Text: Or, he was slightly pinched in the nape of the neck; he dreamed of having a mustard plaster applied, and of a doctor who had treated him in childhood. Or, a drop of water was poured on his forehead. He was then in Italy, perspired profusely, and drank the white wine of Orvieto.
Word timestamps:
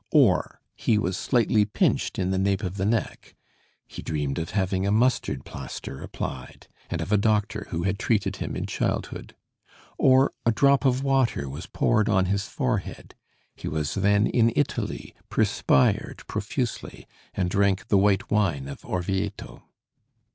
Or, 0.09 0.59
he 0.75 0.97
was 0.97 1.15
slightly 1.15 1.63
pinched 1.63 2.17
in 2.17 2.31
the 2.31 2.39
nape 2.39 2.63
of 2.63 2.77
the 2.77 2.87
neck; 2.87 3.35
he 3.87 4.01
dreamed 4.01 4.39
of 4.39 4.49
having 4.49 4.87
a 4.87 4.91
mustard 4.91 5.45
plaster 5.45 6.01
applied, 6.01 6.67
and 6.89 7.01
of 7.01 7.11
a 7.11 7.17
doctor 7.19 7.67
who 7.69 7.83
had 7.83 7.99
treated 7.99 8.37
him 8.37 8.55
in 8.55 8.65
childhood. 8.65 9.35
Or, 9.99 10.33
a 10.43 10.51
drop 10.51 10.85
of 10.85 11.03
water 11.03 11.47
was 11.47 11.67
poured 11.67 12.09
on 12.09 12.25
his 12.25 12.47
forehead. 12.47 13.13
He 13.55 13.67
was 13.67 13.93
then 13.93 14.25
in 14.25 14.51
Italy, 14.55 15.13
perspired 15.29 16.23
profusely, 16.25 17.05
and 17.35 17.47
drank 17.47 17.87
the 17.89 17.97
white 17.99 18.31
wine 18.31 18.67
of 18.67 18.83
Orvieto. 18.83 19.61